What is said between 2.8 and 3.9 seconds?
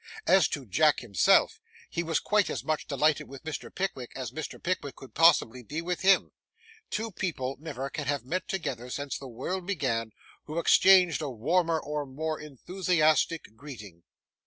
delighted with Mr.